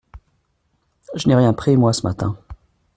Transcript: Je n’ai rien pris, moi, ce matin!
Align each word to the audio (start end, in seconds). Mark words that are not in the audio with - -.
Je 1.13 1.27
n’ai 1.27 1.35
rien 1.35 1.53
pris, 1.53 1.77
moi, 1.77 1.93
ce 1.93 2.01
matin! 2.07 2.35